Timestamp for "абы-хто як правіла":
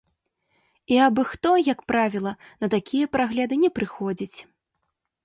1.07-2.33